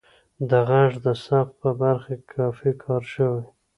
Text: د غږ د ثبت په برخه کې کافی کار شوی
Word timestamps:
د 0.49 0.51
غږ 0.69 0.91
د 1.05 1.07
ثبت 1.25 1.53
په 1.61 1.69
برخه 1.81 2.13
کې 2.17 2.25
کافی 2.35 2.71
کار 2.83 3.01
شوی 3.13 3.43